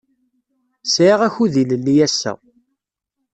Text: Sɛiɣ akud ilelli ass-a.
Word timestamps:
Sɛiɣ 0.93 1.19
akud 1.27 1.53
ilelli 1.61 1.95
ass-a. 2.05 2.31